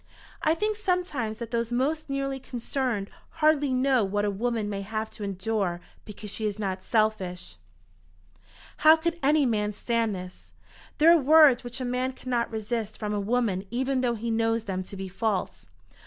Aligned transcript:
"I 0.41 0.55
think 0.55 0.77
sometimes 0.77 1.37
that 1.37 1.51
those 1.51 1.71
most 1.71 2.09
nearly 2.09 2.39
concerned 2.39 3.11
hardly 3.37 3.71
know 3.71 4.03
what 4.03 4.25
a 4.25 4.31
woman 4.31 4.67
may 4.67 4.81
have 4.81 5.11
to 5.11 5.23
endure 5.23 5.79
because 6.05 6.31
she 6.31 6.47
is 6.47 6.57
not 6.57 6.81
selfish." 6.81 7.55
How 8.77 8.95
could 8.95 9.19
any 9.21 9.45
man 9.45 9.73
stand 9.73 10.15
this? 10.15 10.53
There 10.97 11.15
are 11.15 11.21
words 11.21 11.63
which 11.63 11.79
a 11.79 11.85
man 11.85 12.13
cannot 12.13 12.49
resist 12.49 12.97
from 12.97 13.13
a 13.13 13.19
woman 13.19 13.63
even 13.69 14.01
though 14.01 14.15
he 14.15 14.31
knows 14.31 14.63
them 14.63 14.83
to 14.85 14.97
be 14.97 15.07
false. 15.07 15.67